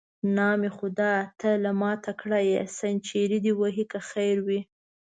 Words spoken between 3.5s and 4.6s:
وهې که خیر وي.